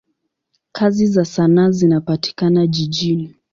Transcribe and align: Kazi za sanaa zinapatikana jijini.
Kazi 0.71 1.05
za 1.07 1.25
sanaa 1.25 1.71
zinapatikana 1.71 2.67
jijini. 2.67 3.35